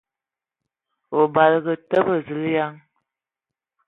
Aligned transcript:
O 1.19 1.21
badǝgǝ 1.33 1.73
tele! 1.89 2.17
Zulǝyan! 2.25 2.75